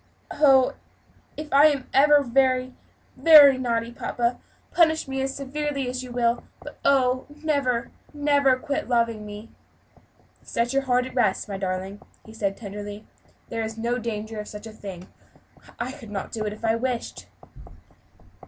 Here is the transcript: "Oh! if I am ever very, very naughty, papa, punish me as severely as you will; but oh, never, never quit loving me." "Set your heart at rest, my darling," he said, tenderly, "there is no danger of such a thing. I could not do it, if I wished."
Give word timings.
"Oh! 0.31 0.73
if 1.37 1.53
I 1.53 1.67
am 1.67 1.87
ever 1.93 2.23
very, 2.23 2.73
very 3.15 3.59
naughty, 3.59 3.91
papa, 3.91 4.39
punish 4.71 5.07
me 5.07 5.21
as 5.21 5.35
severely 5.35 5.87
as 5.87 6.01
you 6.01 6.11
will; 6.11 6.43
but 6.63 6.79
oh, 6.83 7.27
never, 7.43 7.91
never 8.11 8.57
quit 8.57 8.89
loving 8.89 9.27
me." 9.27 9.51
"Set 10.41 10.73
your 10.73 10.81
heart 10.81 11.05
at 11.05 11.13
rest, 11.13 11.47
my 11.47 11.59
darling," 11.59 12.01
he 12.25 12.33
said, 12.33 12.57
tenderly, 12.57 13.05
"there 13.49 13.61
is 13.61 13.77
no 13.77 13.99
danger 13.99 14.39
of 14.39 14.47
such 14.47 14.65
a 14.65 14.71
thing. 14.73 15.07
I 15.79 15.91
could 15.91 16.09
not 16.09 16.31
do 16.31 16.45
it, 16.45 16.53
if 16.53 16.65
I 16.65 16.75
wished." 16.77 17.27